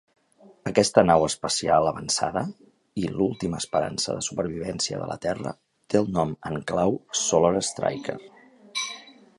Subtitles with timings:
[0.69, 2.43] Aquesta nau espacial avançada,
[3.01, 5.53] i l'última esperança de supervivència de la Terra,
[5.91, 8.19] té el nom en clau "Solar Striker".